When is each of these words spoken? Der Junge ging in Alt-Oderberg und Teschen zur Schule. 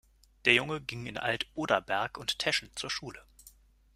Der 0.45 0.55
Junge 0.55 0.81
ging 0.81 1.05
in 1.05 1.19
Alt-Oderberg 1.19 2.17
und 2.17 2.39
Teschen 2.39 2.71
zur 2.75 2.89
Schule. 2.89 3.23